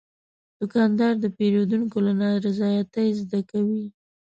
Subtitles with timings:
[0.59, 3.85] دوکاندار د پیرودونکو له نارضایتۍ زده کوي.